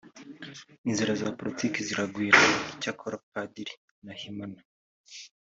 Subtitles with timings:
[0.87, 2.39] Inzira za politiki ziragwira
[2.73, 3.73] icyakora Padiri
[4.05, 4.59] Nahimana